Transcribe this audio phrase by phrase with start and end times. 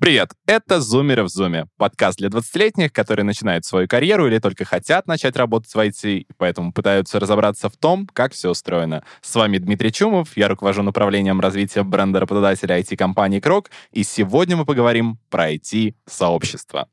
[0.00, 5.06] Привет, это «Зумеры в Зуме», подкаст для 20-летних, которые начинают свою карьеру или только хотят
[5.06, 9.04] начать работать в IT, и поэтому пытаются разобраться в том, как все устроено.
[9.20, 14.64] С вами Дмитрий Чумов, я руковожу направлением развития бренда работодателя IT-компании «Крок», и сегодня мы
[14.64, 16.88] поговорим про IT-сообщество.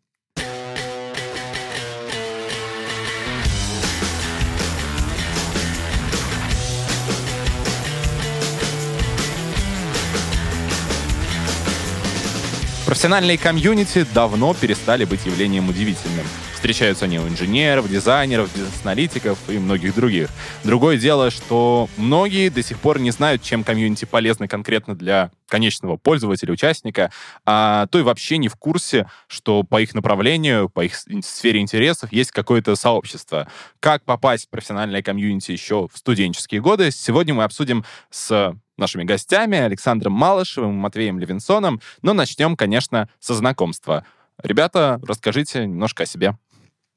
[12.87, 16.25] Профессиональные комьюнити давно перестали быть явлением удивительным.
[16.53, 20.29] Встречаются они у инженеров, дизайнеров, бизнес-аналитиков и многих других.
[20.63, 25.97] Другое дело, что многие до сих пор не знают, чем комьюнити полезны конкретно для конечного
[25.97, 27.11] пользователя, участника,
[27.45, 32.13] а то и вообще не в курсе, что по их направлению, по их сфере интересов
[32.13, 33.49] есть какое-то сообщество.
[33.81, 39.57] Как попасть в профессиональное комьюнити еще в студенческие годы, сегодня мы обсудим с нашими гостями
[39.57, 41.81] Александром Малышевым и Матвеем Левинсоном.
[42.01, 44.05] Но начнем, конечно, со знакомства.
[44.41, 46.37] Ребята, расскажите немножко о себе.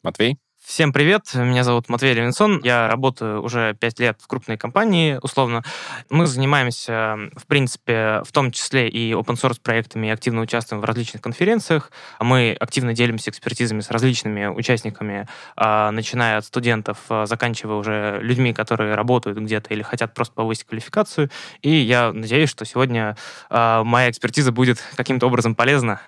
[0.02, 0.38] Матвей?
[0.70, 5.64] Всем привет, меня зовут Матвей Левинсон, я работаю уже пять лет в крупной компании, условно.
[6.10, 11.22] Мы занимаемся, в принципе, в том числе и open-source проектами, и активно участвуем в различных
[11.22, 11.90] конференциях.
[12.20, 18.52] Мы активно делимся экспертизами с различными участниками, а, начиная от студентов, а, заканчивая уже людьми,
[18.52, 21.30] которые работают где-то или хотят просто повысить квалификацию.
[21.62, 23.16] И я надеюсь, что сегодня
[23.48, 26.00] а, моя экспертиза будет каким-то образом полезна.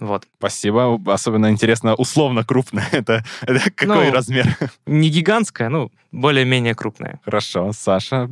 [0.00, 0.24] Вот.
[0.38, 0.98] Спасибо.
[1.06, 2.88] Особенно интересно, условно крупная.
[2.92, 4.46] Это, это какой ну, размер?
[4.86, 7.20] Не гигантская, ну, более-менее крупная.
[7.24, 7.72] Хорошо.
[7.72, 8.30] Саша,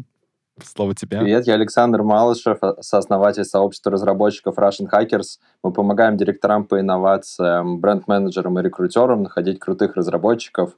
[0.65, 1.19] слово тебе.
[1.19, 5.39] Привет, я Александр Малышев, сооснователь сообщества разработчиков Russian Hackers.
[5.63, 10.73] Мы помогаем директорам по инновациям, бренд-менеджерам и рекрутерам находить крутых разработчиков,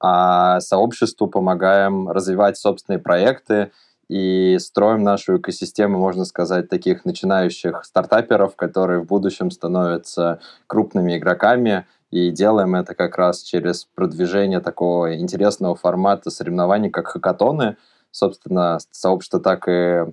[0.00, 3.72] а сообществу помогаем развивать собственные проекты,
[4.10, 11.86] и строим нашу экосистему, можно сказать, таких начинающих стартаперов, которые в будущем становятся крупными игроками,
[12.10, 17.76] и делаем это как раз через продвижение такого интересного формата соревнований, как хакатоны.
[18.10, 20.06] Собственно, сообщество так и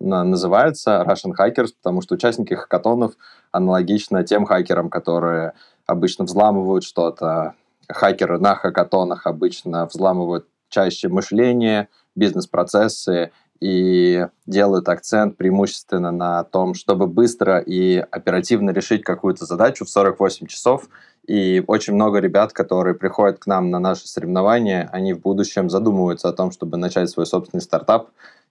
[0.00, 3.12] называется Russian Hackers, потому что участники хакатонов
[3.52, 5.52] аналогично тем хакерам, которые
[5.86, 7.54] обычно взламывают что-то.
[7.88, 13.30] Хакеры на хакатонах обычно взламывают чаще мышление, бизнес-процессы
[13.60, 20.46] и делают акцент преимущественно на том, чтобы быстро и оперативно решить какую-то задачу в 48
[20.46, 20.88] часов.
[21.26, 26.28] И очень много ребят, которые приходят к нам на наши соревнования, они в будущем задумываются
[26.28, 28.10] о том, чтобы начать свой собственный стартап.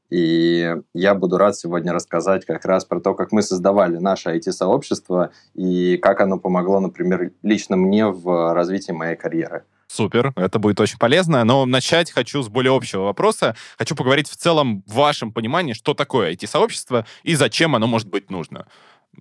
[0.10, 5.32] И я буду рад сегодня рассказать как раз про то, как мы создавали наше IT-сообщество
[5.56, 9.64] и как оно помогло, например, лично мне в развитии моей карьеры.
[9.95, 11.44] Супер, это будет очень полезно.
[11.45, 13.56] Но начать хочу с более общего вопроса.
[13.78, 18.29] Хочу поговорить в целом в вашем понимании, что такое IT-сообщество и зачем оно может быть
[18.29, 18.66] нужно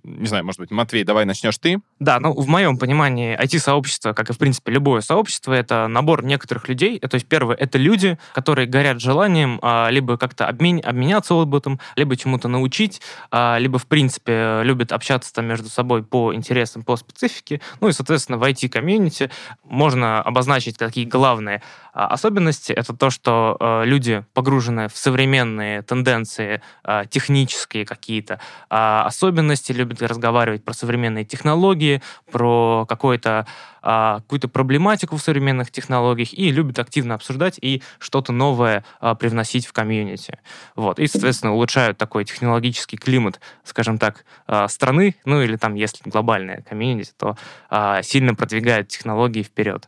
[0.03, 1.79] не знаю, может быть, Матвей, давай начнешь ты.
[1.99, 6.67] Да, ну, в моем понимании IT-сообщество, как и, в принципе, любое сообщество, это набор некоторых
[6.67, 6.99] людей.
[6.99, 12.15] То есть, первое, это люди, которые горят желанием а, либо как-то обмен, обменяться опытом, либо
[12.15, 13.01] чему-то научить,
[13.31, 17.61] а, либо, в принципе, любят общаться там между собой по интересам, по специфике.
[17.81, 19.31] Ну и, соответственно, в IT-комьюнити
[19.63, 21.61] можно обозначить какие главные
[21.95, 22.73] особенности.
[22.73, 28.39] Это то, что а, люди, погружены в современные тенденции, а, технические какие-то
[28.69, 32.01] а, особенности, любят разговаривать про современные технологии,
[32.31, 33.47] про какой-то
[33.87, 39.67] а, какую-то проблематику в современных технологиях и любят активно обсуждать и что-то новое а, привносить
[39.67, 40.39] в комьюнити.
[40.75, 40.99] Вот.
[40.99, 46.63] И, соответственно, улучшают такой технологический климат, скажем так, а, страны, ну или там, если глобальная
[46.67, 47.37] комьюнити, то
[47.69, 49.87] а, сильно продвигают технологии вперед.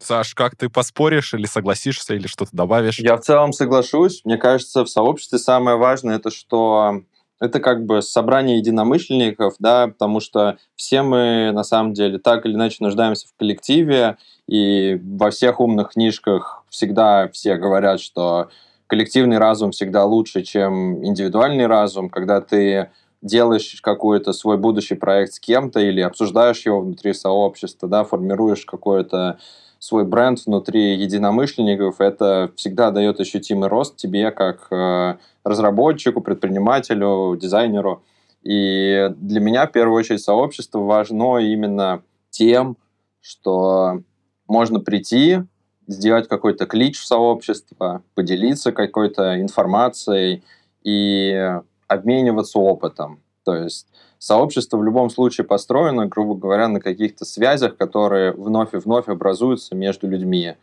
[0.00, 2.98] Саш, как ты поспоришь или согласишься, или что-то добавишь?
[2.98, 4.22] Я в целом соглашусь.
[4.24, 7.02] Мне кажется, в сообществе самое важное это, что
[7.38, 12.54] это как бы собрание единомышленников, да, потому что все мы на самом деле так или
[12.54, 18.48] иначе нуждаемся в коллективе, и во всех умных книжках всегда все говорят, что
[18.86, 22.90] коллективный разум всегда лучше, чем индивидуальный разум, когда ты
[23.22, 29.38] делаешь какой-то свой будущий проект с кем-то или обсуждаешь его внутри сообщества, да, формируешь какой-то
[29.80, 38.02] свой бренд внутри единомышленников, это всегда дает ощутимый рост тебе как э, разработчику, предпринимателю, дизайнеру.
[38.42, 42.76] И для меня, в первую очередь, сообщество важно именно тем,
[43.22, 44.02] что
[44.46, 45.40] можно прийти,
[45.86, 50.42] сделать какой-то клич в сообщество, поделиться какой-то информацией
[50.84, 53.20] и обмениваться опытом.
[53.50, 53.88] То есть
[54.20, 59.74] сообщество в любом случае построено, грубо говоря, на каких-то связях, которые вновь и вновь образуются
[59.74, 60.54] между людьми.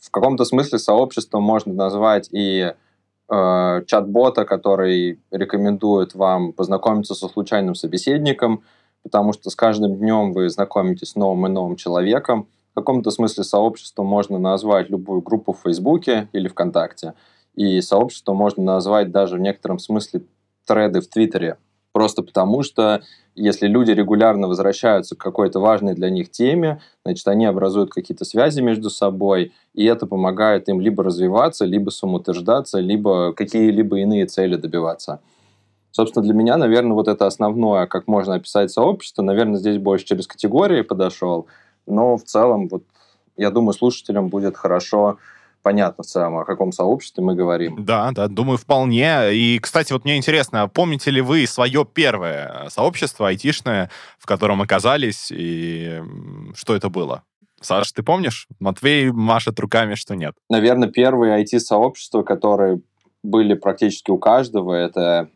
[0.00, 2.74] В каком-то смысле сообщество можно назвать и
[3.28, 8.64] э, чат-бота, который рекомендует вам познакомиться со случайным собеседником,
[9.04, 12.48] потому что с каждым днем вы знакомитесь с новым и новым человеком.
[12.72, 17.14] В каком-то смысле сообщество можно назвать любую группу в Фейсбуке или ВКонтакте.
[17.54, 20.22] И сообщество можно назвать даже в некотором смысле
[20.66, 21.56] треды в Твиттере.
[21.92, 23.02] Просто потому что
[23.34, 28.60] если люди регулярно возвращаются к какой-то важной для них теме, значит, они образуют какие-то связи
[28.60, 35.20] между собой, и это помогает им либо развиваться, либо самоутверждаться, либо какие-либо иные цели добиваться.
[35.90, 39.22] Собственно, для меня, наверное, вот это основное, как можно описать сообщество.
[39.22, 41.46] Наверное, здесь больше через категории подошел,
[41.86, 42.84] но в целом, вот,
[43.36, 45.18] я думаю, слушателям будет хорошо
[45.62, 47.84] понятно в целом, о каком сообществе мы говорим.
[47.84, 49.34] Да, да, думаю, вполне.
[49.34, 55.30] И, кстати, вот мне интересно, помните ли вы свое первое сообщество айтишное, в котором оказались,
[55.30, 56.02] и
[56.54, 57.22] что это было?
[57.60, 58.48] Саш, ты помнишь?
[58.58, 60.34] Матвей машет руками, что нет.
[60.50, 62.80] Наверное, первые IT-сообщества, которые
[63.22, 65.28] были практически у каждого, это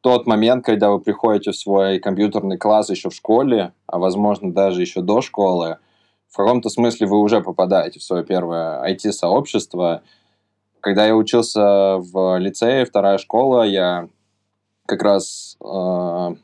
[0.00, 4.80] тот момент, когда вы приходите в свой компьютерный класс еще в школе, а возможно даже
[4.80, 5.78] еще до школы,
[6.32, 10.02] в каком-то смысле вы уже попадаете в свое первое IT-сообщество.
[10.80, 14.08] Когда я учился в лицее, вторая школа, я
[14.86, 16.34] как раз э,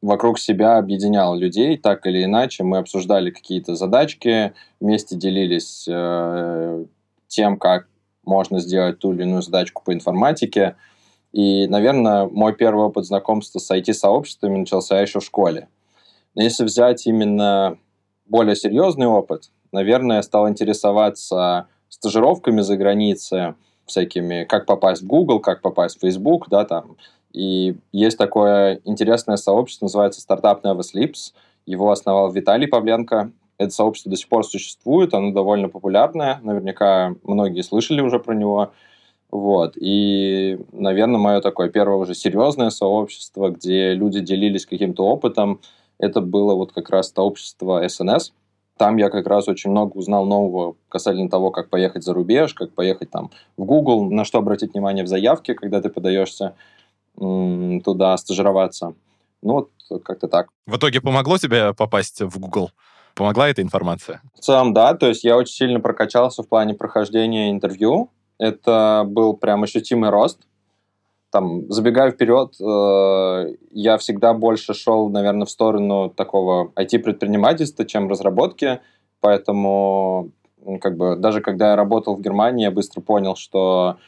[0.00, 2.64] вокруг себя объединял людей, так или иначе.
[2.64, 6.86] Мы обсуждали какие-то задачки, вместе делились э,
[7.28, 7.88] тем, как
[8.24, 10.76] можно сделать ту или иную задачку по информатике.
[11.32, 15.68] И, наверное, мой первый опыт знакомства с IT-сообществами начался еще в школе.
[16.34, 17.76] Но если взять именно
[18.28, 23.54] более серьезный опыт, наверное, стал интересоваться стажировками за границей,
[23.86, 26.96] всякими, как попасть в Google, как попасть в Facebook, да, там.
[27.32, 31.32] И есть такое интересное сообщество, называется Startup Never Sleeps.
[31.66, 33.30] Его основал Виталий Павленко.
[33.58, 38.72] Это сообщество до сих пор существует, оно довольно популярное, наверняка многие слышали уже про него.
[39.30, 39.76] Вот.
[39.76, 45.60] И, наверное, мое такое первое уже серьезное сообщество, где люди делились каким-то опытом,
[45.98, 48.32] это было вот как раз сообщество SNS.
[48.76, 52.72] Там я как раз очень много узнал нового касательно того, как поехать за рубеж, как
[52.72, 56.54] поехать там в Google, на что обратить внимание в заявке, когда ты подаешься
[57.16, 58.94] туда стажироваться.
[59.42, 60.48] Ну, вот как-то так.
[60.66, 62.70] В итоге помогло тебе попасть в Google?
[63.14, 64.20] Помогла эта информация?
[64.34, 64.92] В целом, да.
[64.94, 68.10] То есть я очень сильно прокачался в плане прохождения интервью.
[68.38, 70.40] Это был прям ощутимый рост.
[71.36, 78.80] Там, забегая вперед, э, я всегда больше шел, наверное, в сторону такого IT-предпринимательства, чем разработки.
[79.20, 80.30] Поэтому,
[80.80, 83.98] как бы, даже когда я работал в Германии, я быстро понял, что,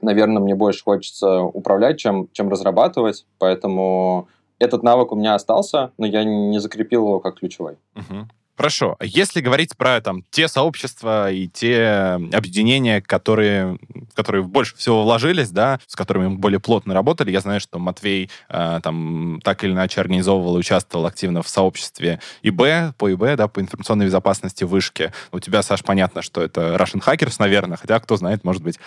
[0.00, 3.26] наверное, мне больше хочется управлять, чем, чем разрабатывать.
[3.38, 4.28] Поэтому
[4.58, 7.76] этот навык у меня остался, но я не закрепил его как ключевой.
[7.94, 8.26] Угу.
[8.60, 8.98] Хорошо.
[9.00, 13.78] Если говорить про там те сообщества и те объединения, которые,
[14.12, 18.28] которые больше всего вложились, да, с которыми мы более плотно работали, я знаю, что Матвей
[18.50, 23.48] э, там так или иначе организовывал и участвовал активно в сообществе ИБ, по ИБ, да,
[23.48, 25.10] по информационной безопасности вышки.
[25.32, 28.78] У тебя, Саш, понятно, что это Russian Hackers, наверное, хотя, кто знает, может быть,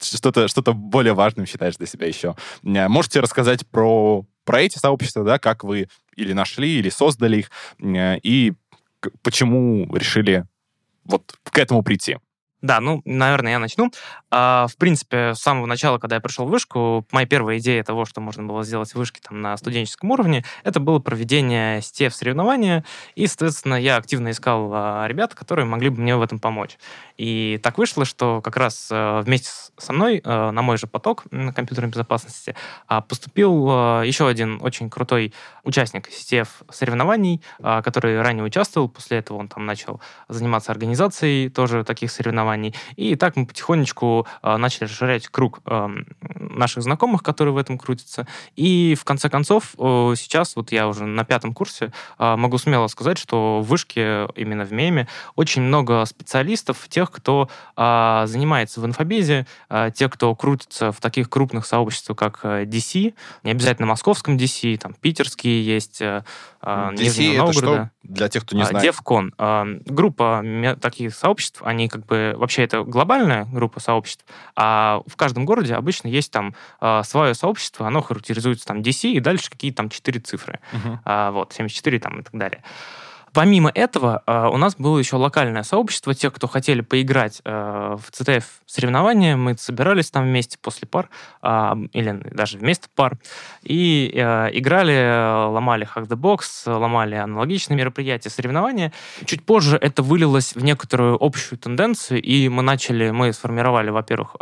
[0.00, 2.34] что-то что более важным считаешь для себя еще.
[2.64, 7.50] Э, можете рассказать про про эти сообщества, да, как вы или нашли, или создали их,
[7.80, 8.54] и
[9.22, 10.44] почему решили
[11.04, 12.18] вот к этому прийти?
[12.60, 13.90] Да, ну, наверное, я начну.
[14.34, 18.06] А, в принципе, с самого начала, когда я пришел в вышку, моя первая идея того,
[18.06, 22.84] что можно было сделать в вышке там, на студенческом уровне, это было проведение STF-соревнования,
[23.14, 26.78] и, соответственно, я активно искал а, ребят, которые могли бы мне в этом помочь.
[27.18, 31.24] И так вышло, что как раз а, вместе со мной а, на мой же поток
[31.30, 32.56] на компьютерной безопасности
[32.86, 39.36] а, поступил а, еще один очень крутой участник STF-соревнований, а, который ранее участвовал, после этого
[39.36, 42.74] он там начал заниматься организацией тоже таких соревнований, соревнований.
[42.96, 45.88] И так мы потихонечку э, начали расширять круг э,
[46.38, 48.26] наших знакомых, которые в этом крутятся.
[48.56, 52.86] И в конце концов, э, сейчас вот я уже на пятом курсе э, могу смело
[52.86, 58.86] сказать, что в вышке, именно в меме, очень много специалистов, тех, кто э, занимается в
[58.86, 64.78] инфобезе, э, те, кто крутится в таких крупных сообществах, как DC, не обязательно московском DC,
[64.78, 66.22] там питерские есть, э,
[66.62, 67.90] DC это что?
[68.02, 68.84] Для тех, кто не знает.
[68.84, 69.82] DevCon.
[69.84, 70.44] Группа
[70.80, 74.24] таких сообществ, они как бы вообще это глобальная группа сообществ,
[74.56, 79.20] а в каждом городе обычно есть там э, свое сообщество, оно характеризуется там DC и
[79.20, 80.60] дальше какие-то там четыре цифры.
[80.72, 80.98] Uh-huh.
[81.04, 82.62] А, вот, 74 там и так далее.
[83.32, 88.10] Помимо этого, э, у нас было еще локальное сообщество тех, кто хотели поиграть э, в
[88.10, 89.36] CTF соревнования.
[89.36, 91.08] Мы собирались там вместе после пар,
[91.40, 93.18] а, или даже вместо пар,
[93.62, 98.92] и играли, ломали Hack the Box, ломали аналогичные мероприятия, соревнования.
[99.24, 104.36] Чуть позже это вылилось в некоторую общую тенденцию, и мы начали, мы сформировали, во-первых,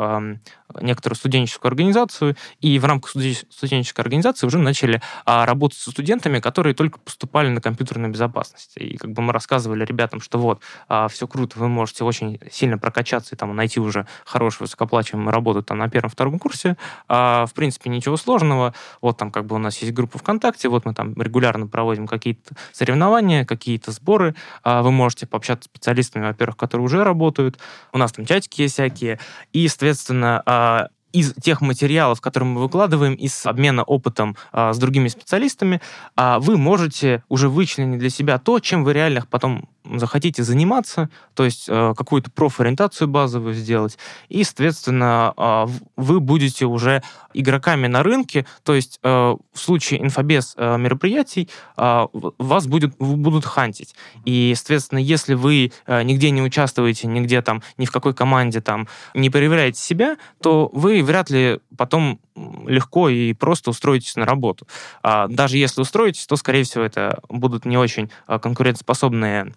[0.80, 6.75] некоторую студенческую организацию, и в рамках студенческой организации уже начали а, работать со студентами, которые
[6.75, 8.76] только поступали на компьютерную безопасность.
[8.85, 12.79] И как бы мы рассказывали ребятам, что вот, а, все круто, вы можете очень сильно
[12.79, 16.77] прокачаться и там найти уже хорошую высокоплачиваемую работу там на первом-втором курсе.
[17.09, 18.75] А, в принципе, ничего сложного.
[19.01, 22.55] Вот там как бы у нас есть группа ВКонтакте, вот мы там регулярно проводим какие-то
[22.73, 24.35] соревнования, какие-то сборы.
[24.63, 27.59] А, вы можете пообщаться с специалистами, во-первых, которые уже работают.
[27.93, 29.19] У нас там чатики есть всякие.
[29.53, 35.81] И, соответственно, из тех материалов, которые мы выкладываем, из обмена опытом а, с другими специалистами,
[36.17, 41.45] а, вы можете уже вычленить для себя то, чем вы реально потом захотите заниматься, то
[41.45, 48.47] есть э, какую-то профориентацию базовую сделать, и, соответственно, э, вы будете уже игроками на рынке,
[48.63, 53.95] то есть э, в случае инфобес э, мероприятий э, вас будет, будут хантить.
[54.25, 58.89] И, соответственно, если вы э, нигде не участвуете, нигде там, ни в какой команде там
[59.15, 62.21] не проявляете себя, то вы вряд ли потом
[62.67, 64.67] легко и просто устроитесь на работу.
[65.03, 69.53] А даже если устроитесь, то, скорее всего, это будут не очень э, конкурентоспособные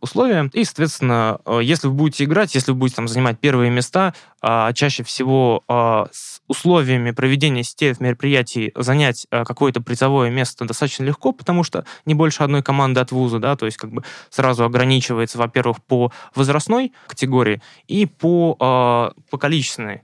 [0.00, 0.48] условия.
[0.52, 4.72] И, соответственно, э, если вы будете играть, если вы будете там занимать первые места, а,
[4.72, 11.32] чаще всего а, с условиями проведения сетевых мероприятий занять а, какое-то призовое место достаточно легко,
[11.32, 15.38] потому что не больше одной команды от вуза, да, то есть как бы сразу ограничивается,
[15.38, 20.02] во-первых, по возрастной категории и по, по количественной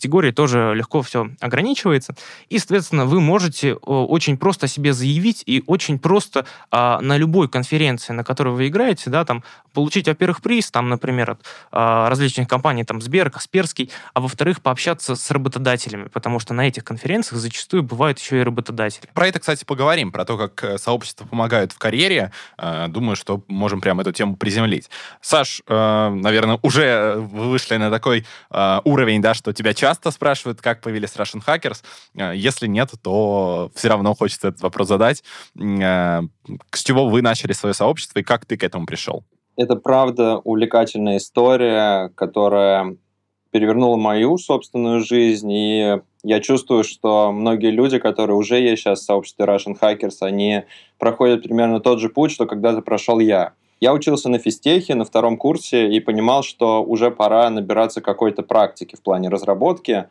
[0.00, 2.14] категории тоже легко все ограничивается.
[2.48, 8.14] И, соответственно, вы можете очень просто себе заявить и очень просто а, на любой конференции,
[8.14, 11.40] на которой вы играете, да, там, получить, во-первых, приз, там, например, от
[11.70, 16.82] а, различных компаний, там, Сбер, Касперский, а во-вторых, пообщаться с работодателями, потому что на этих
[16.82, 19.06] конференциях зачастую бывают еще и работодатели.
[19.12, 22.32] Про это, кстати, поговорим, про то, как э, сообщества помогают в карьере.
[22.56, 24.88] Э, думаю, что можем прямо эту тему приземлить.
[25.20, 28.24] Саш, э, наверное, уже вышли на такой
[28.84, 31.82] уровень, да, что тебя часто спрашивают, как появились Russian Hackers.
[32.14, 35.22] Э, если нет, то все равно хочется этот вопрос задать.
[35.58, 36.20] Э,
[36.72, 39.24] с чего вы начали свое сообщество и как ты к этому пришел?
[39.56, 42.96] Это правда увлекательная история, которая
[43.50, 49.04] перевернула мою собственную жизнь, и я чувствую, что многие люди, которые уже есть сейчас в
[49.04, 50.62] сообществе Russian Hackers, они
[50.98, 53.54] проходят примерно тот же путь, что когда-то прошел я.
[53.80, 58.94] Я учился на физтехе на втором курсе и понимал, что уже пора набираться какой-то практики
[58.94, 60.06] в плане разработки.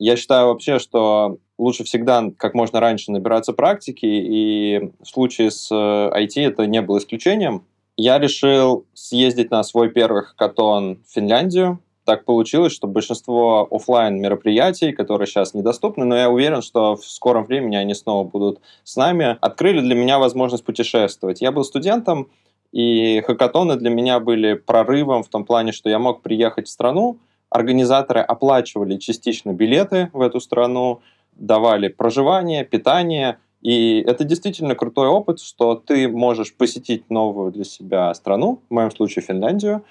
[0.00, 5.70] Я считаю вообще, что лучше всегда как можно раньше набираться практики, и в случае с
[5.70, 7.64] IT э, это не было исключением.
[7.96, 11.80] Я решил съездить на свой первый хакатон в Финляндию.
[12.04, 17.44] Так получилось, что большинство офлайн мероприятий, которые сейчас недоступны, но я уверен, что в скором
[17.44, 21.40] времени они снова будут с нами, открыли для меня возможность путешествовать.
[21.40, 22.30] Я был студентом,
[22.78, 27.18] и хакатоны для меня были прорывом в том плане, что я мог приехать в страну,
[27.50, 31.00] организаторы оплачивали частично билеты в эту страну,
[31.32, 38.14] давали проживание, питание, и это действительно крутой опыт, что ты можешь посетить новую для себя
[38.14, 39.84] страну, в моем случае Финляндию,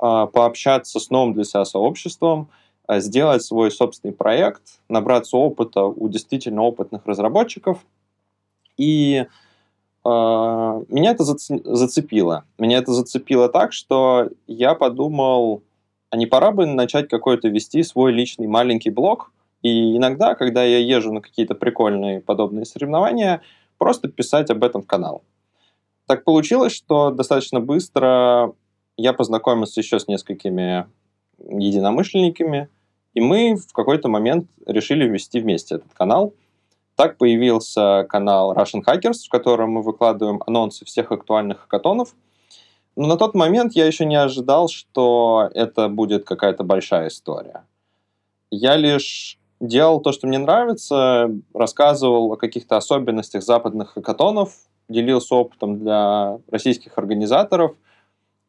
[0.00, 2.48] а, пообщаться с новым для себя сообществом,
[2.88, 7.78] а, сделать свой собственный проект, набраться опыта у действительно опытных разработчиков.
[8.76, 9.26] И
[10.04, 12.44] меня это зацепило.
[12.58, 15.62] Меня это зацепило так, что я подумал,
[16.10, 19.32] а не пора бы начать какой-то вести свой личный маленький блог,
[19.62, 23.42] и иногда, когда я езжу на какие-то прикольные подобные соревнования,
[23.78, 25.22] просто писать об этом в канал.
[26.06, 28.54] Так получилось, что достаточно быстро
[28.96, 30.86] я познакомился еще с несколькими
[31.38, 32.68] единомышленниками,
[33.14, 36.34] и мы в какой-то момент решили ввести вместе этот канал–
[36.96, 42.14] так появился канал Russian Hackers, в котором мы выкладываем анонсы всех актуальных хакатонов.
[42.96, 47.64] Но на тот момент я еще не ожидал, что это будет какая-то большая история.
[48.50, 54.54] Я лишь делал то, что мне нравится, рассказывал о каких-то особенностях западных хакатонов,
[54.88, 57.74] делился опытом для российских организаторов.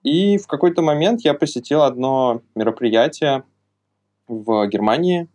[0.04, 3.44] И в какой-то момент я посетил одно мероприятие
[4.28, 5.30] в Германии,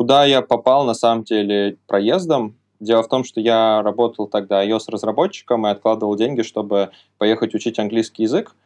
[0.00, 2.56] Куда я попал, на самом деле, проездом.
[2.80, 6.88] Дело в том, что я работал тогда iOS-разработчиком и откладывал деньги, чтобы
[7.18, 8.56] поехать учить английский язык.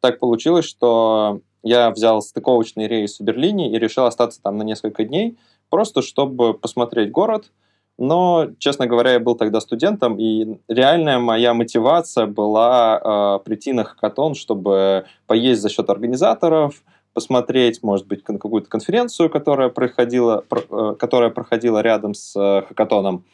[0.00, 5.02] Так получилось, что я взял стыковочный рейс в Берлине и решил остаться там на несколько
[5.02, 5.36] дней,
[5.68, 7.50] просто чтобы посмотреть город,
[7.98, 13.00] Но, честно говоря, я был тогда студентом, и реальная моя мотивация была
[13.40, 16.82] э, прийти на хакатон, чтобы поесть за счет организаторов,
[17.14, 22.66] посмотреть, может быть, на какую-то конференцию, которая проходила, про, э, которая проходила рядом с э,
[22.66, 23.24] хакатоном.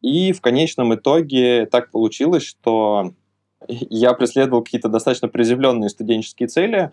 [0.00, 3.12] И в конечном итоге так получилось, что
[3.68, 6.92] я преследовал какие-то достаточно приземленные студенческие цели,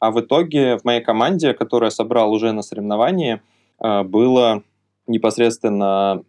[0.00, 3.40] а в итоге в моей команде, которую я собрал уже на соревновании,
[3.78, 4.62] э, было
[5.06, 6.24] непосредственно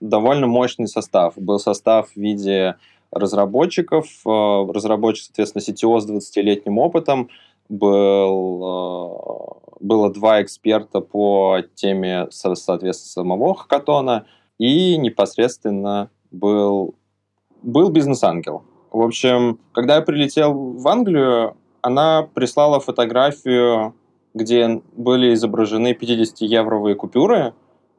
[0.00, 1.34] довольно мощный состав.
[1.36, 2.76] Был состав в виде
[3.12, 7.28] разработчиков, разработчик, соответственно, CTO с 20-летним опытом,
[7.70, 14.26] был, э, было два эксперта по теме, соответственно, самого хакатона,
[14.58, 16.94] и непосредственно был,
[17.62, 18.64] был бизнес-ангел.
[18.90, 23.94] В общем, когда я прилетел в Англию, она прислала фотографию,
[24.34, 27.54] где были изображены 50-евровые купюры,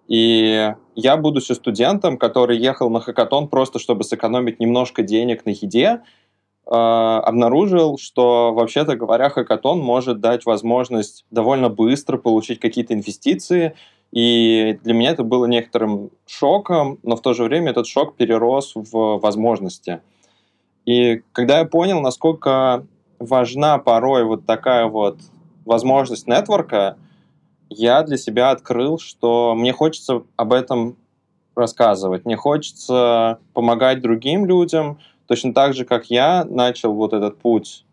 [0.07, 6.01] и я, будучи студентом, который ехал на хакатон просто, чтобы сэкономить немножко денег на еде,
[6.65, 13.75] обнаружил, что, вообще-то говоря, хакатон может дать возможность довольно быстро получить какие-то инвестиции,
[14.11, 18.73] и для меня это было некоторым шоком, но в то же время этот шок перерос
[18.75, 20.01] в возможности.
[20.85, 22.85] И когда я понял, насколько
[23.19, 25.19] важна порой вот такая вот
[25.65, 26.97] возможность нетворка,
[27.69, 30.97] я для себя открыл, что мне хочется об этом
[31.55, 34.99] рассказывать, мне хочется помогать другим людям,
[35.31, 37.85] точно так же, как я начал вот этот путь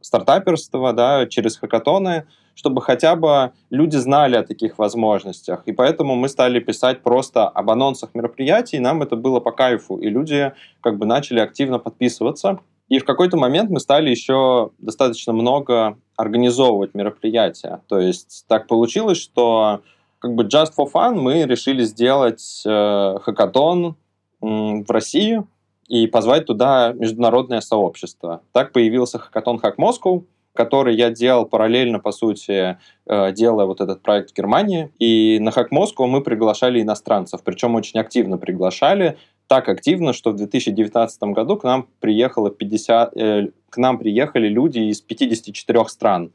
[0.00, 5.64] стартаперства, да, через хакатоны, чтобы хотя бы люди знали о таких возможностях.
[5.66, 9.96] И поэтому мы стали писать просто об анонсах мероприятий, и нам это было по кайфу,
[9.96, 12.60] и люди как бы начали активно подписываться.
[12.88, 17.80] И в какой-то момент мы стали еще достаточно много организовывать мероприятия.
[17.88, 19.80] То есть так получилось, что
[20.20, 23.96] как бы just for fun мы решили сделать э, хакатон
[24.40, 25.42] э, в России
[25.90, 28.42] и позвать туда международное сообщество.
[28.52, 34.00] Так появился хакатон Hack Moscow, который я делал параллельно, по сути, э, делая вот этот
[34.00, 34.92] проект в Германии.
[35.00, 39.18] И на Hack Moscow мы приглашали иностранцев, причем очень активно приглашали
[39.48, 44.78] так активно, что в 2019 году к нам приехало 50, э, к нам приехали люди
[44.78, 46.30] из 54 стран.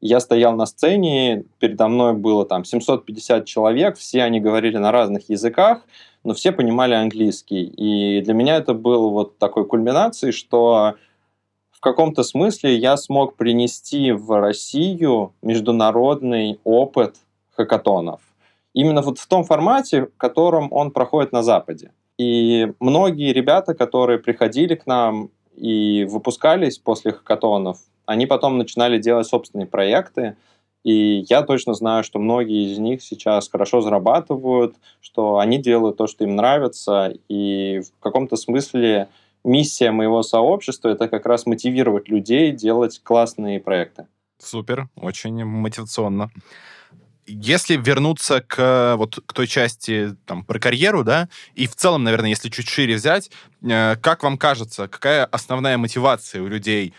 [0.00, 5.28] Я стоял на сцене, передо мной было там 750 человек, все они говорили на разных
[5.28, 5.84] языках,
[6.22, 7.64] но все понимали английский.
[7.64, 10.94] И для меня это было вот такой кульминацией, что
[11.70, 17.16] в каком-то смысле я смог принести в Россию международный опыт
[17.56, 18.20] хакатонов.
[18.74, 21.90] Именно вот в том формате, в котором он проходит на Западе.
[22.18, 29.26] И многие ребята, которые приходили к нам и выпускались после хакатонов, они потом начинали делать
[29.26, 30.34] собственные проекты,
[30.82, 36.06] и я точно знаю, что многие из них сейчас хорошо зарабатывают, что они делают то,
[36.06, 39.08] что им нравится, и в каком-то смысле
[39.44, 44.06] миссия моего сообщества— это как раз мотивировать людей делать классные проекты.
[44.38, 46.30] Супер, очень мотивационно.
[47.26, 52.30] Если вернуться к вот к той части там про карьеру, да, и в целом, наверное,
[52.30, 53.30] если чуть шире взять,
[53.62, 56.94] э, как вам кажется, какая основная мотивация у людей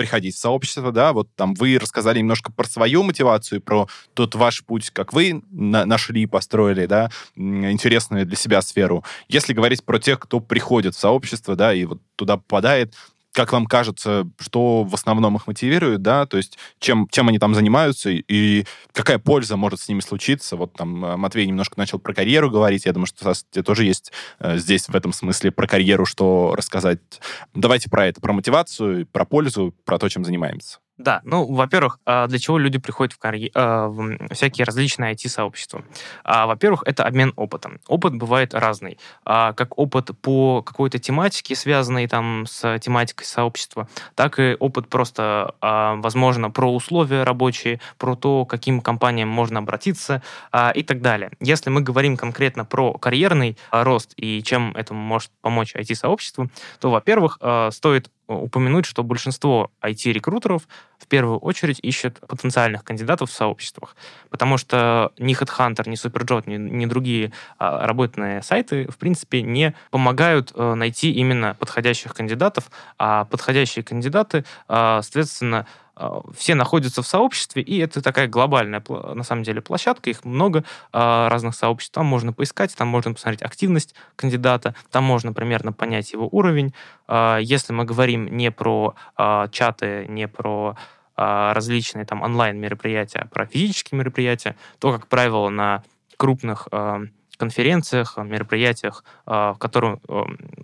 [0.00, 4.64] приходить в сообщество, да, вот там вы рассказали немножко про свою мотивацию, про тот ваш
[4.64, 9.04] путь, как вы на нашли, построили, да, интересную для себя сферу.
[9.28, 12.94] Если говорить про тех, кто приходит в сообщество, да, и вот туда попадает,
[13.32, 17.54] как вам кажется, что в основном их мотивирует, да, то есть чем, чем они там
[17.54, 20.56] занимаются и какая польза может с ними случиться.
[20.56, 24.12] Вот там э, Матвей немножко начал про карьеру говорить, я думаю, что тебе тоже есть
[24.40, 27.00] э, здесь в этом смысле про карьеру что рассказать.
[27.54, 30.78] Давайте про это, про мотивацию, про пользу, про то, чем занимаемся.
[31.00, 33.50] Да, ну, во-первых, а, для чего люди приходят в, карьер...
[33.54, 35.82] А, в всякие различные IT-сообщества?
[36.24, 37.80] А, во-первых, это обмен опытом.
[37.88, 38.98] Опыт бывает разный.
[39.24, 46.50] Как опыт по какой-то тематике, связанной там с тематикой сообщества, так и опыт просто, возможно,
[46.50, 50.22] про условия рабочие, про то, к каким компаниям можно обратиться
[50.74, 51.30] и так далее.
[51.40, 57.38] Если мы говорим конкретно про карьерный рост и чем этому может помочь IT-сообществу, то, во-первых,
[57.70, 63.96] стоит упомянуть, что большинство IT-рекрутеров в первую очередь ищет потенциальных кандидатов в сообществах,
[64.28, 69.74] потому что ни HeadHunter, ни SuperJob, ни, ни другие а, работные сайты, в принципе, не
[69.90, 75.66] помогают а, найти именно подходящих кандидатов, а подходящие кандидаты, а, соответственно,
[76.36, 81.28] все находятся в сообществе, и это такая глобальная, на самом деле, площадка, их много а,
[81.28, 81.94] разных сообществ.
[81.94, 86.74] Там можно поискать, там можно посмотреть активность кандидата, там можно примерно понять его уровень.
[87.06, 88.94] А, если мы говорим не про
[89.50, 90.76] чаты, не про
[91.16, 95.82] различные там онлайн-мероприятия, а про физические мероприятия, то, как правило, на
[96.16, 96.68] крупных
[97.40, 100.00] конференциях, мероприятиях, в котором,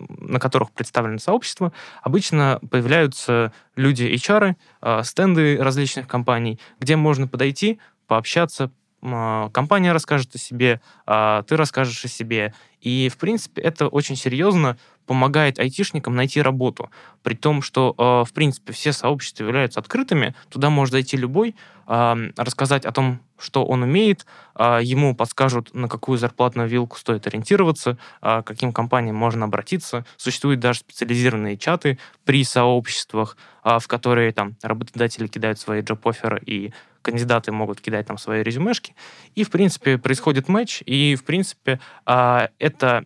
[0.07, 4.55] на которых представлено сообщество, обычно появляются люди HR,
[5.03, 12.53] стенды различных компаний, где можно подойти, пообщаться, компания расскажет о себе, ты расскажешь о себе.
[12.79, 16.89] И, в принципе, это очень серьезно помогает айтишникам найти работу.
[17.23, 22.91] При том, что, в принципе, все сообщества являются открытыми, туда может зайти любой, рассказать о
[22.91, 24.25] том, что он умеет,
[24.57, 30.05] ему подскажут, на какую зарплатную вилку стоит ориентироваться, к каким компаниям можно обратиться.
[30.17, 36.73] Существуют даже специализированные чаты при сообществах, в которые там работодатели кидают свои джоб-офферы и
[37.07, 38.93] кандидаты могут кидать там свои резюмешки,
[39.33, 43.05] и, в принципе, происходит матч, и, в принципе, а, это,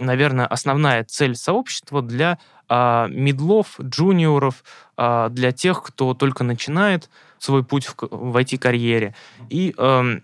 [0.00, 4.64] наверное, основная цель сообщества для а, медлов, джуниоров,
[4.96, 9.14] а, для тех, кто только начинает свой путь в, в IT-карьере.
[9.48, 10.22] И эм,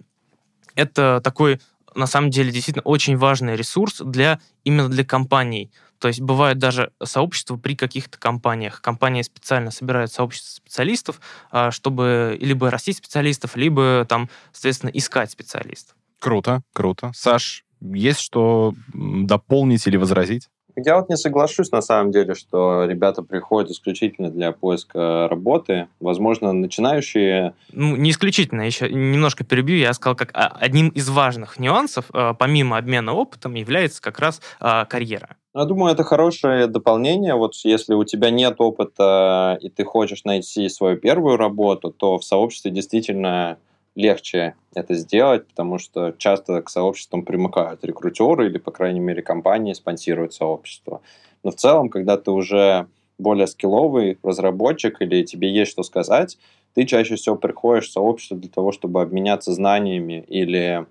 [0.74, 1.60] это такой,
[1.94, 6.92] на самом деле, действительно очень важный ресурс для именно для компаний, то есть бывают даже
[7.02, 8.82] сообщества при каких-то компаниях.
[8.82, 15.96] Компании специально собирают сообщество специалистов, а, чтобы либо растить специалистов, либо там, соответственно, искать специалистов.
[16.18, 17.10] Круто, круто.
[17.14, 20.48] Саш, есть что дополнить или возразить?
[20.76, 25.88] Я вот не соглашусь на самом деле, что ребята приходят исключительно для поиска работы.
[26.00, 27.54] Возможно, начинающие...
[27.72, 29.76] Ну, не исключительно, еще немножко перебью.
[29.76, 34.40] Я сказал, как а, одним из важных нюансов, а, помимо обмена опытом, является как раз
[34.60, 35.36] а, карьера.
[35.54, 37.34] Я думаю, это хорошее дополнение.
[37.34, 42.24] Вот если у тебя нет опыта и ты хочешь найти свою первую работу, то в
[42.24, 43.58] сообществе действительно
[43.94, 49.72] легче это сделать, потому что часто к сообществам примыкают рекрутеры или, по крайней мере, компании
[49.72, 51.00] спонсируют сообщество.
[51.42, 52.86] Но в целом, когда ты уже
[53.18, 56.38] более скилловый разработчик или тебе есть что сказать,
[56.74, 60.86] ты чаще всего приходишь в сообщество для того, чтобы обменяться знаниями или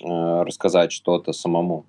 [0.00, 1.86] э, рассказать что-то самому.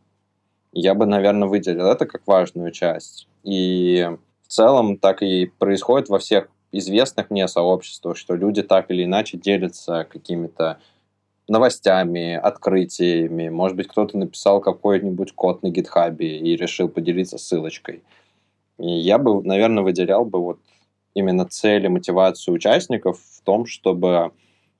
[0.72, 3.28] Я бы, наверное, выделил это как важную часть.
[3.44, 4.08] И
[4.44, 9.38] в целом так и происходит во всех известных мне сообществах, что люди так или иначе
[9.38, 10.80] делятся какими-то
[11.48, 13.50] новостями, открытиями.
[13.50, 18.04] Может быть, кто-то написал какой-нибудь код на гитхабе и решил поделиться ссылочкой.
[18.78, 20.60] И я бы, наверное, выделял бы вот
[21.14, 24.32] именно цель и мотивацию участников в том, чтобы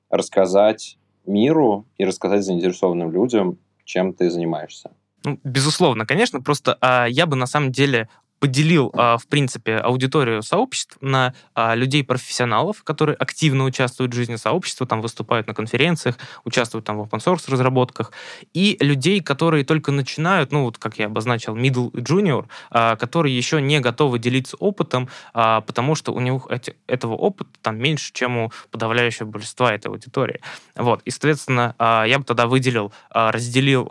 [0.08, 4.90] рассказать миру и рассказать заинтересованным людям, чем ты занимаешься.
[5.24, 8.08] Ну, безусловно, конечно, просто а, я бы на самом деле
[8.40, 14.86] поделил, а, в принципе, аудиторию сообществ на а, людей-профессионалов, которые активно участвуют в жизни сообщества,
[14.86, 18.12] там выступают на конференциях, участвуют там в open-source разработках,
[18.54, 23.36] и людей, которые только начинают, ну вот как я обозначил, middle и junior, а, которые
[23.36, 26.46] еще не готовы делиться опытом, потому что у них
[26.86, 30.40] этого опыта там меньше, чем у подавляющего большинства этой аудитории.
[30.76, 33.90] Вот, и, соответственно, я бы тогда выделил, разделил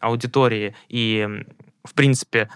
[0.00, 1.28] аудитории и,
[1.84, 2.48] в принципе,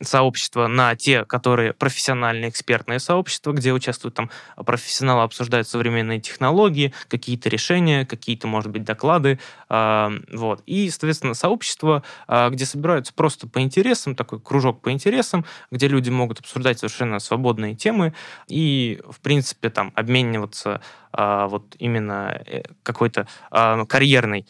[0.00, 7.48] сообщества на те, которые профессиональные экспертные сообщества, где участвуют там профессионалы, обсуждают современные технологии, какие-то
[7.48, 9.38] решения, какие-то, может быть, доклады.
[9.68, 10.62] Э, вот.
[10.66, 16.10] И, соответственно, сообщество, э, где собираются просто по интересам, такой кружок по интересам, где люди
[16.10, 18.14] могут обсуждать совершенно свободные темы
[18.48, 24.46] и, в принципе, там обмениваться вот именно э, какой-то карьерной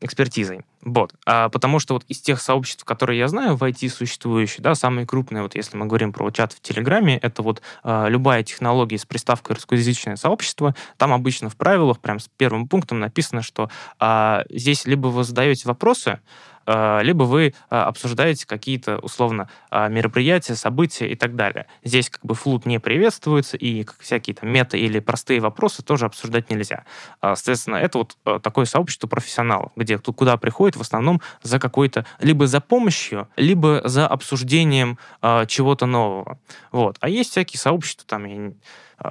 [0.00, 0.62] экспертизой.
[0.82, 1.14] Вот.
[1.24, 5.06] А, потому что вот из тех сообществ, которые я знаю в IT существующие, да, самые
[5.06, 9.06] крупные, вот если мы говорим про чат в Телеграме, это вот а, любая технология с
[9.06, 14.86] приставкой русскоязычное сообщество, там обычно в правилах прям с первым пунктом написано, что а, здесь
[14.86, 16.20] либо вы задаете вопросы,
[16.66, 21.66] либо вы а, обсуждаете какие-то, условно, а, мероприятия, события и так далее.
[21.84, 26.50] Здесь как бы флут не приветствуется, и всякие там мета или простые вопросы тоже обсуждать
[26.50, 26.84] нельзя.
[27.20, 32.60] Соответственно, это вот такое сообщество профессионалов, где куда приходит в основном за какой-то, либо за
[32.60, 34.98] помощью, либо за обсуждением
[35.46, 36.38] чего-то нового.
[36.72, 36.96] Вот.
[37.00, 38.54] А есть всякие сообщества, там,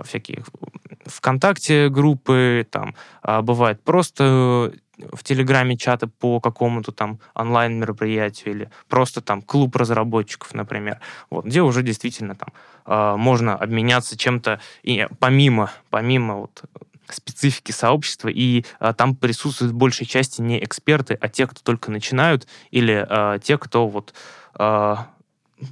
[0.04, 0.44] всякие
[1.06, 2.96] ВКонтакте группы, там,
[3.44, 11.00] бывает просто в Телеграме чаты по какому-то там онлайн-мероприятию или просто там клуб разработчиков, например,
[11.30, 12.50] вот, где уже действительно там
[12.86, 16.64] э, можно обменяться чем-то и помимо, помимо вот
[17.10, 21.92] специфики сообщества, и а, там присутствуют в большей части не эксперты, а те, кто только
[21.92, 24.16] начинают, или а, те, кто вот
[24.56, 25.10] а,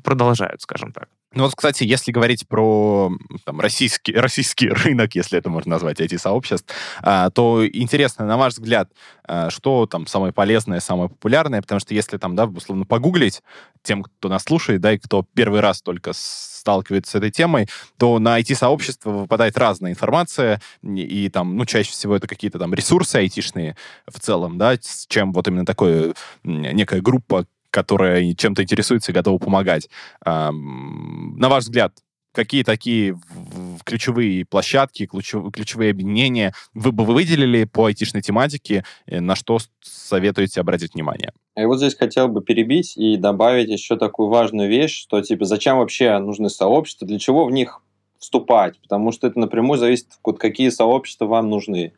[0.03, 1.09] продолжают, скажем так.
[1.35, 3.11] Ну вот, кстати, если говорить про
[3.43, 8.53] там, российский, российский рынок, если это можно назвать, эти сообществ, а, то интересно, на ваш
[8.53, 8.91] взгляд,
[9.23, 13.41] а, что там самое полезное, самое популярное, потому что если там, да, условно, погуглить
[13.81, 17.67] тем, кто нас слушает, да, и кто первый раз только сталкивается с этой темой,
[17.97, 23.17] то на IT-сообщество выпадает разная информация, и, там, ну, чаще всего это какие-то там ресурсы
[23.17, 23.75] айтишные
[24.07, 29.89] в целом, да, чем вот именно такое некая группа, которая чем-то интересуется и готова помогать.
[30.23, 31.93] На ваш взгляд,
[32.31, 33.17] какие такие
[33.83, 40.93] ключевые площадки, ключевые объединения вы бы выделили по айтишной тематике, э, на что советуете обратить
[40.93, 41.31] внимание?
[41.55, 45.77] Я вот здесь хотел бы перебить и добавить еще такую важную вещь, что типа зачем
[45.77, 47.81] вообще нужны сообщества, для чего в них
[48.19, 51.93] вступать, потому что это напрямую зависит, от какие сообщества вам нужны.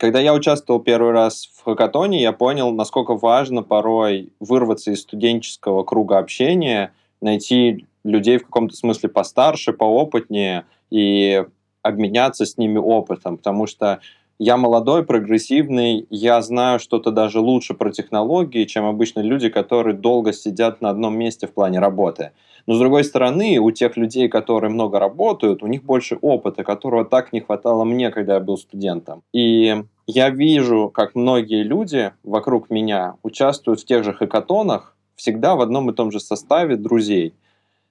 [0.00, 5.82] Когда я участвовал первый раз в хакатоне, я понял, насколько важно порой вырваться из студенческого
[5.82, 11.44] круга общения, найти людей в каком-то смысле постарше, поопытнее и
[11.82, 14.00] обменяться с ними опытом, потому что
[14.38, 20.32] я молодой, прогрессивный, я знаю что-то даже лучше про технологии, чем обычно люди, которые долго
[20.32, 22.30] сидят на одном месте в плане работы.
[22.66, 27.04] Но, с другой стороны, у тех людей, которые много работают, у них больше опыта, которого
[27.04, 29.22] так не хватало мне, когда я был студентом.
[29.32, 35.60] И я вижу, как многие люди вокруг меня участвуют в тех же хакатонах, всегда в
[35.60, 37.34] одном и том же составе друзей.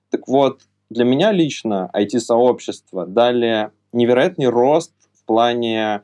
[0.10, 6.02] Так вот, для меня лично IT-сообщество дали невероятный рост в плане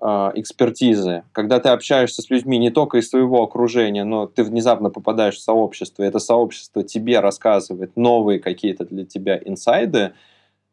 [0.00, 1.24] экспертизы.
[1.32, 5.42] Когда ты общаешься с людьми не только из своего окружения, но ты внезапно попадаешь в
[5.42, 10.12] сообщество, и это сообщество тебе рассказывает новые какие-то для тебя инсайды,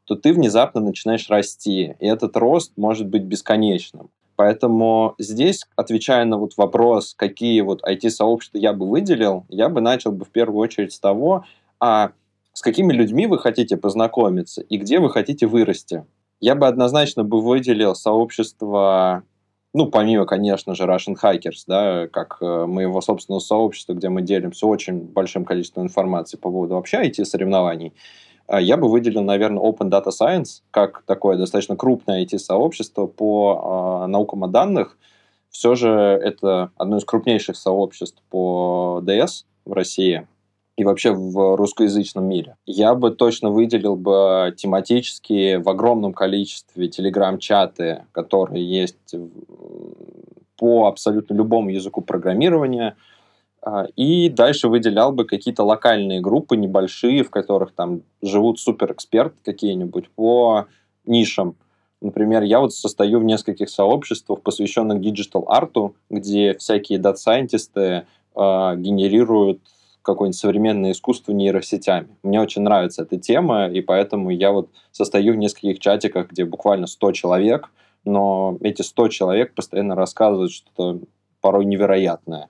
[0.05, 1.95] то ты внезапно начинаешь расти.
[1.99, 4.11] И этот рост может быть бесконечным.
[4.35, 10.11] Поэтому здесь, отвечая на вот вопрос, какие вот IT-сообщества я бы выделил, я бы начал
[10.11, 11.45] бы в первую очередь с того,
[11.79, 12.11] а
[12.53, 16.05] с какими людьми вы хотите познакомиться и где вы хотите вырасти.
[16.39, 19.23] Я бы однозначно бы выделил сообщество,
[19.73, 24.67] ну, помимо, конечно же, Russian Hackers, да, как э, моего собственного сообщества, где мы делимся
[24.67, 27.93] очень большим количеством информации по поводу вообще IT-соревнований,
[28.47, 34.07] а я бы выделил, наверное, Open Data Science как такое достаточно крупное IT-сообщество по э,
[34.07, 34.97] наукам о данных.
[35.49, 40.27] Все же это одно из крупнейших сообществ по DS в России
[40.77, 42.57] и вообще в русскоязычном мире.
[42.65, 49.15] Я бы точно выделил бы тематически в огромном количестве телеграм-чаты, которые есть
[50.57, 52.95] по абсолютно любому языку программирования–
[53.65, 60.11] а, и дальше выделял бы какие-то локальные группы небольшие, в которых там живут суперэксперты какие-нибудь
[60.11, 60.67] по
[61.05, 61.55] нишам.
[61.99, 68.03] Например, я вот состою в нескольких сообществах, посвященных digital-арту, где всякие дата-сайентисты э,
[68.35, 69.61] генерируют
[70.05, 72.15] какое-нибудь современное искусство нейросетями.
[72.23, 76.87] Мне очень нравится эта тема, и поэтому я вот состою в нескольких чатиках, где буквально
[76.87, 77.69] 100 человек,
[78.05, 80.99] но эти 100 человек постоянно рассказывают что-то
[81.41, 82.49] порой невероятное.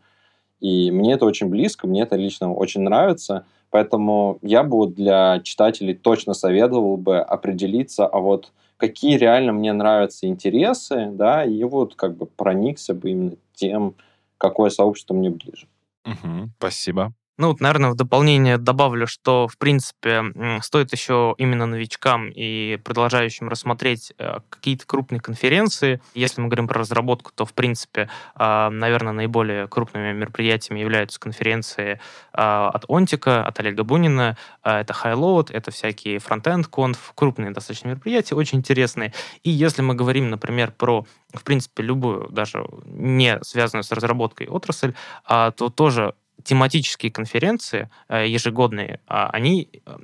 [0.60, 3.46] И мне это очень близко, мне это лично очень нравится.
[3.70, 10.28] Поэтому я бы для читателей точно советовал бы определиться, а вот какие реально мне нравятся
[10.28, 13.96] интересы, да, и вот как бы проникся бы именно тем,
[14.38, 15.68] какое сообщество мне ближе.
[16.06, 17.14] Угу, спасибо.
[17.38, 20.24] Ну, вот, наверное, в дополнение добавлю, что, в принципе,
[20.62, 26.00] стоит еще именно новичкам и продолжающим рассмотреть э, какие-то крупные конференции.
[26.14, 32.00] Если мы говорим про разработку, то, в принципе, а, наверное, наиболее крупными мероприятиями являются конференции
[32.32, 34.38] а, от Онтика, от Олега Бунина.
[34.64, 39.14] А, это Highload, это всякие Frontend Conf, крупные достаточно мероприятия, очень интересные.
[39.44, 44.94] И если мы говорим, например, про в принципе, любую, даже не связанную с разработкой отрасль,
[45.28, 49.98] то тоже тематические конференции э, ежегодные, а, они э,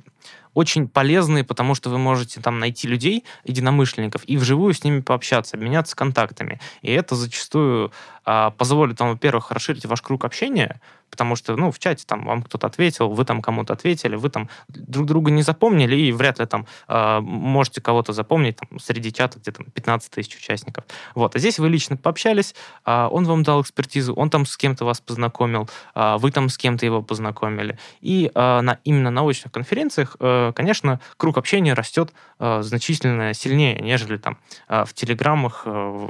[0.54, 5.56] очень полезные, потому что вы можете там найти людей, единомышленников, и вживую с ними пообщаться,
[5.56, 6.60] обменяться контактами.
[6.82, 7.92] И это зачастую
[8.24, 10.80] а, позволит вам, во-первых, расширить ваш круг общения,
[11.10, 14.48] потому что, ну, в чате там вам кто-то ответил, вы там кому-то ответили, вы там
[14.68, 19.38] друг друга не запомнили, и вряд ли там э, можете кого-то запомнить там, среди чата,
[19.38, 20.84] где там 15 тысяч участников.
[21.14, 21.36] Вот.
[21.36, 22.54] А здесь вы лично пообщались,
[22.86, 26.56] э, он вам дал экспертизу, он там с кем-то вас познакомил, э, вы там с
[26.56, 27.78] кем-то его познакомили.
[28.00, 33.78] И э, на, именно на очных конференциях, э, конечно, круг общения растет э, значительно сильнее,
[33.80, 35.66] нежели там э, в телеграммах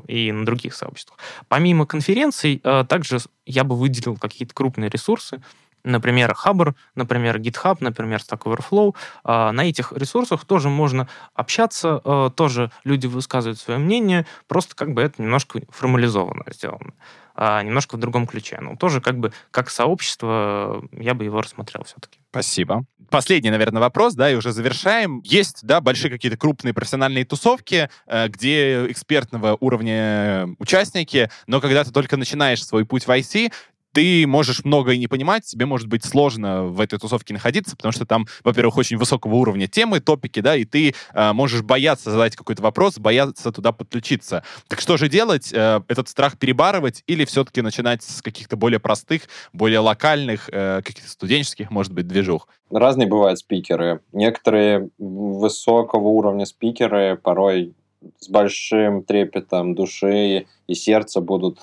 [0.08, 1.18] и на других сообществах.
[1.48, 5.42] Помимо конференций, также я бы выделил какие-то крупные ресурсы,
[5.84, 8.94] например, Hubber, например, GitHub, например, Stack Overflow.
[9.24, 14.92] А, на этих ресурсах тоже можно общаться, а, тоже люди высказывают свое мнение, просто как
[14.94, 16.94] бы это немножко формализованно сделано,
[17.34, 18.58] а, немножко в другом ключе.
[18.60, 22.18] Но тоже как бы как сообщество я бы его рассмотрел все-таки.
[22.30, 22.84] Спасибо.
[23.10, 25.20] Последний, наверное, вопрос, да, и уже завершаем.
[25.22, 31.92] Есть, да, большие какие-то крупные профессиональные тусовки, э, где экспертного уровня участники, но когда ты
[31.92, 33.52] только начинаешь свой путь в IT,
[33.92, 37.92] ты можешь много и не понимать, тебе может быть сложно в этой тусовке находиться, потому
[37.92, 42.36] что там, во-первых, очень высокого уровня темы, топики, да, и ты э, можешь бояться задать
[42.36, 44.44] какой-то вопрос, бояться туда подключиться.
[44.68, 45.52] Так что же делать?
[45.52, 51.10] Э, этот страх перебарывать или все-таки начинать с каких-то более простых, более локальных, э, каких-то
[51.10, 52.48] студенческих, может быть, движух?
[52.70, 54.00] Разные бывают спикеры.
[54.12, 57.74] Некоторые высокого уровня спикеры порой
[58.18, 61.58] с большим трепетом души и сердца будут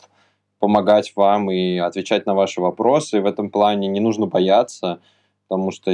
[0.59, 3.21] помогать вам и отвечать на ваши вопросы.
[3.21, 4.99] В этом плане не нужно бояться,
[5.47, 5.91] потому что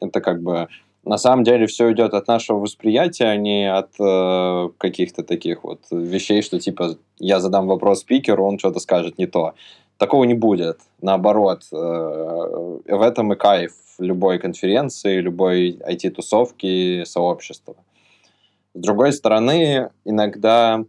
[0.00, 0.68] это как бы
[1.04, 5.80] на самом деле все идет от нашего восприятия, а не от э, каких-то таких вот
[5.90, 9.54] вещей, что типа я задам вопрос спикеру, он что-то скажет не то.
[9.98, 10.80] Такого не будет.
[11.00, 17.76] Наоборот, э, в этом и кайф любой конференции, любой IT-тусовки, сообщества.
[18.74, 20.84] С другой стороны, иногда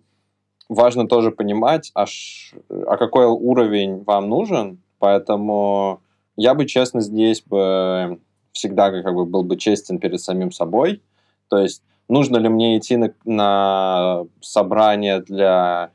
[0.69, 6.01] важно тоже понимать, аж, а какой уровень вам нужен, поэтому
[6.35, 8.19] я бы, честно, здесь бы
[8.51, 11.01] всегда как бы был бы честен перед самим собой,
[11.49, 15.91] то есть нужно ли мне идти на, на собрание для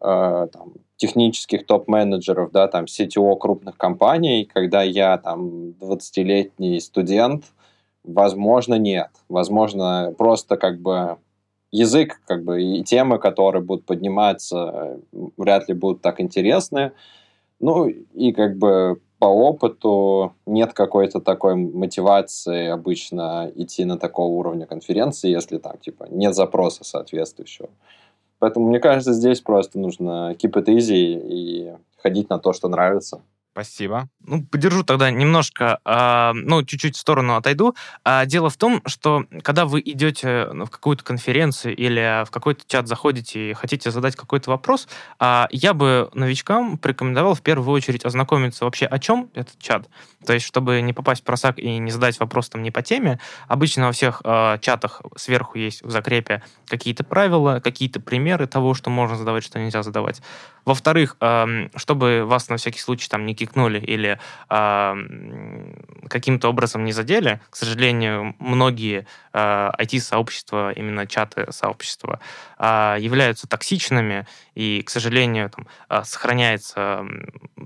[0.00, 7.44] э, там, технических топ-менеджеров, да, там, CTO крупных компаний, когда я там 20-летний студент,
[8.04, 9.10] возможно, нет.
[9.28, 11.18] Возможно, просто как бы
[11.74, 15.00] язык, как бы, и темы, которые будут подниматься,
[15.36, 16.92] вряд ли будут так интересны.
[17.60, 24.66] Ну, и как бы по опыту нет какой-то такой мотивации обычно идти на такого уровня
[24.66, 27.70] конференции, если там, типа, нет запроса соответствующего.
[28.38, 33.20] Поэтому, мне кажется, здесь просто нужно keep it easy и ходить на то, что нравится.
[33.54, 34.08] Спасибо.
[34.26, 37.76] Ну, подержу тогда немножко, э, ну, чуть-чуть в сторону отойду.
[38.02, 42.88] А, дело в том, что когда вы идете в какую-то конференцию или в какой-то чат
[42.88, 44.88] заходите и хотите задать какой-то вопрос,
[45.20, 49.88] э, я бы новичкам порекомендовал в первую очередь ознакомиться вообще, о чем этот чат.
[50.26, 53.20] То есть, чтобы не попасть в просак и не задать вопрос там не по теме.
[53.46, 58.90] Обычно во всех э, чатах сверху есть в закрепе какие-то правила, какие-то примеры того, что
[58.90, 60.22] можно задавать, что нельзя задавать.
[60.64, 61.16] Во-вторых,
[61.76, 64.18] чтобы вас на всякий случай там не кикнули или
[66.08, 67.40] каким-то образом не задели.
[67.50, 72.20] К сожалению, многие IT-сообщества, именно чаты сообщества,
[72.58, 77.04] э, являются токсичными, и, к сожалению, там, э, сохраняется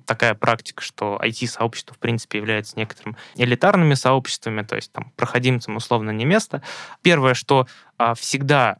[0.06, 6.10] такая практика, что IT-сообщество, в принципе, является некоторым элитарными сообществами, то есть там проходимцам условно
[6.10, 6.62] не место.
[7.02, 7.66] Первое, что
[8.16, 8.78] всегда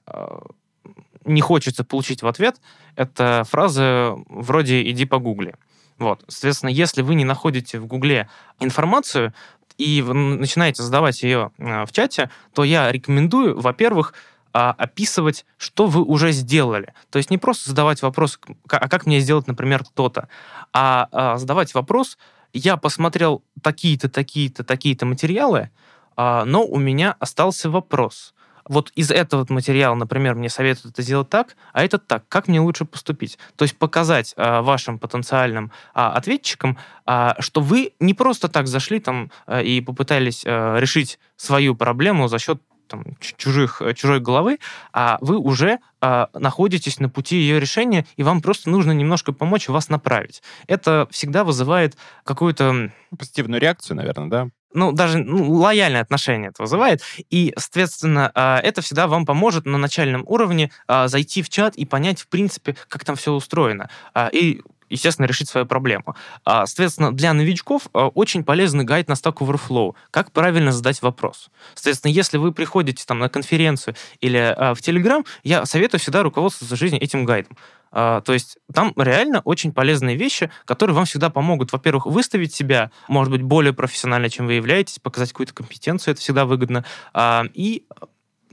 [1.29, 2.61] не хочется получить в ответ,
[2.97, 5.55] это фразы вроде «иди погугли».
[5.99, 6.25] Вот.
[6.29, 8.29] Соответственно, если вы не находите в Гугле
[8.61, 9.35] информацию,
[9.79, 14.13] и начинаете задавать ее э, в чате, то я рекомендую, во-первых,
[14.53, 16.95] а, описывать, что вы уже сделали.
[17.11, 20.29] То есть не просто задавать вопрос, а как мне сделать, например, то-то,
[20.73, 22.19] а, а задавать вопрос,
[22.53, 25.71] я посмотрел такие-то, такие-то, такие-то материалы,
[26.17, 28.35] а, но у меня остался вопрос
[28.69, 32.29] вот из этого материала, например, мне советуют это сделать так, а это так.
[32.29, 33.39] Как мне лучше поступить?
[33.57, 39.01] То есть показать а, вашим потенциальным а, ответчикам, а, что вы не просто так зашли
[39.01, 44.59] там а, и попытались а, решить свою проблему за счет там, чужих, чужой головы,
[44.93, 49.69] а вы уже а, находитесь на пути ее решения, и вам просто нужно немножко помочь
[49.69, 50.43] вас направить.
[50.67, 52.91] Это всегда вызывает какую-то...
[53.17, 54.49] Позитивную реакцию, наверное, да?
[54.73, 57.03] Ну, даже ну, лояльное отношение это вызывает.
[57.31, 61.85] И, соответственно, а, это всегда вам поможет на начальном уровне а, зайти в чат и
[61.85, 63.89] понять, в принципе, как там все устроено.
[64.15, 66.17] А, и естественно, решить свою проблему.
[66.45, 69.95] Соответственно, для новичков очень полезный гайд на Stack Overflow.
[70.11, 71.51] Как правильно задать вопрос.
[71.75, 77.03] Соответственно, если вы приходите там на конференцию или в Telegram, я советую всегда руководствоваться жизнью
[77.03, 77.57] этим гайдом.
[77.91, 82.91] А, то есть там реально очень полезные вещи, которые вам всегда помогут, во-первых, выставить себя,
[83.09, 86.85] может быть, более профессионально, чем вы являетесь, показать какую-то компетенцию, это всегда выгодно.
[87.15, 87.87] А, и,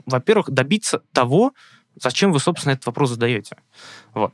[0.05, 1.53] во-первых, добиться того,
[2.01, 3.57] зачем вы, собственно, этот вопрос задаете.
[4.13, 4.33] Вот.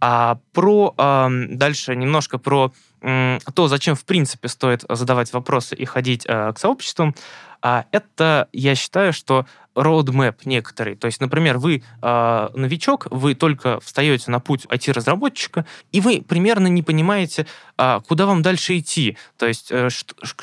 [0.00, 6.54] А про дальше немножко про то, зачем в принципе стоит задавать вопросы и ходить к
[6.56, 7.14] сообществам,
[7.62, 10.96] а это, я считаю, что roadmap некоторый.
[10.96, 16.66] То есть, например, вы э, новичок, вы только встаете на путь IT-разработчика, и вы примерно
[16.66, 17.46] не понимаете,
[17.78, 19.88] э, куда вам дальше идти, то есть э,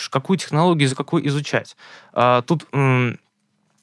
[0.10, 1.76] какую технологию за какую изучать.
[2.14, 3.16] Э, тут э,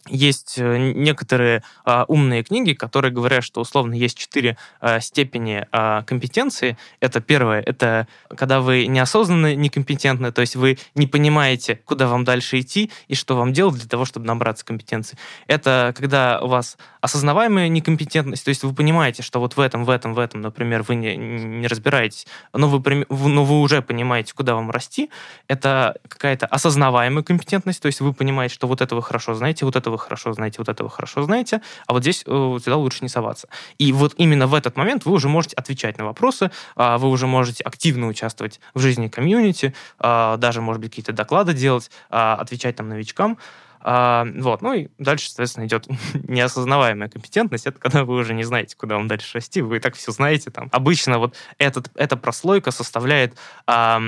[0.08, 6.02] есть э, некоторые а, умные книги, которые говорят, что условно есть четыре а, степени а,
[6.02, 6.76] компетенции.
[7.00, 12.60] Это первое, это когда вы неосознанно некомпетентны, то есть вы не понимаете, куда вам дальше
[12.60, 15.16] идти и что вам делать для того, чтобы набраться компетенции.
[15.46, 19.90] Это когда у вас осознаваемая некомпетентность, то есть вы понимаете, что вот в этом, в
[19.90, 24.54] этом, в этом, например, вы не, не разбираетесь, но вы, но вы уже понимаете, куда
[24.54, 25.10] вам расти.
[25.48, 29.76] Это какая-то осознаваемая компетентность, то есть вы понимаете, что вот это вы хорошо знаете, вот
[29.76, 32.98] это вы хорошо знаете, вот это вы хорошо знаете, а вот здесь э, сюда лучше
[33.02, 33.48] не соваться.
[33.78, 37.26] И вот именно в этот момент вы уже можете отвечать на вопросы, а, вы уже
[37.26, 42.76] можете активно участвовать в жизни комьюнити, а, даже, может быть, какие-то доклады делать, а, отвечать
[42.76, 43.38] там новичкам.
[43.86, 47.66] А, вот, ну и дальше, соответственно, идет неосознаваемая компетентность.
[47.66, 50.50] Это когда вы уже не знаете, куда вам дальше расти, вы и так все знаете.
[50.50, 50.70] Там.
[50.72, 54.00] Обычно вот этот, эта прослойка составляет а,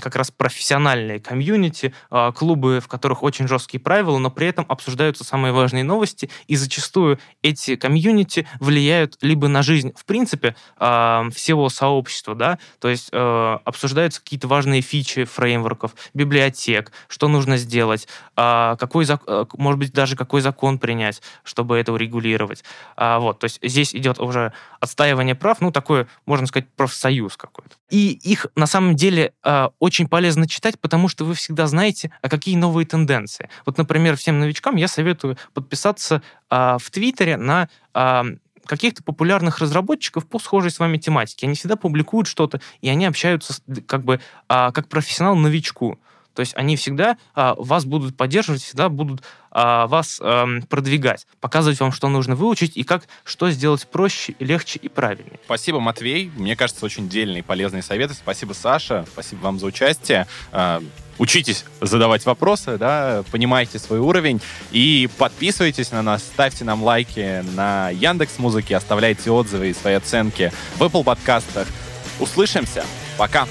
[0.00, 5.22] как раз профессиональные комьюнити, а, клубы, в которых очень жесткие правила, но при этом обсуждаются
[5.22, 11.68] самые важные новости, и зачастую эти комьюнити влияют либо на жизнь, в принципе, а, всего
[11.68, 18.74] сообщества, да, то есть а, обсуждаются какие-то важные фичи фреймворков, библиотек, что нужно сделать, а,
[18.76, 22.64] какой закон может быть, даже какой закон принять, чтобы это урегулировать.
[22.96, 27.76] А, вот, то есть здесь идет уже отстаивание прав, ну, такой, можно сказать, профсоюз какой-то.
[27.90, 32.28] И их, на самом деле, а, очень полезно читать, потому что вы всегда знаете, а
[32.28, 33.48] какие новые тенденции.
[33.66, 37.68] Вот, например, всем новичкам я советую подписаться а, в Твиттере на
[38.66, 41.46] каких-то популярных разработчиков по схожей с вами тематике.
[41.46, 43.54] Они всегда публикуют что-то, и они общаются
[43.86, 45.98] как бы как профессионал новичку.
[46.34, 51.80] То есть они всегда а, вас будут поддерживать, всегда будут а, вас а, продвигать, показывать
[51.80, 55.40] вам, что нужно выучить и как что сделать проще, легче и правильнее.
[55.44, 56.30] Спасибо, Матвей.
[56.36, 58.14] Мне кажется, очень дельные полезные советы.
[58.14, 59.04] Спасибо, Саша.
[59.12, 60.26] Спасибо вам за участие.
[60.52, 60.82] А,
[61.18, 67.90] учитесь задавать вопросы, да, понимайте свой уровень и подписывайтесь на нас, ставьте нам лайки на
[67.90, 71.68] Яндекс Музыке, оставляйте отзывы и свои оценки в Apple подкастах.
[72.18, 72.84] Услышимся.
[73.16, 73.46] Пока.